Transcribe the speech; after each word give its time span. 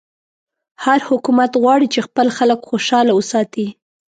هر 0.83 0.99
حکومت 1.09 1.51
غواړي 1.61 1.87
چې 1.93 1.99
خپل 2.07 2.27
خلک 2.37 2.59
خوشحاله 2.69 3.11
وساتي. 3.15 3.67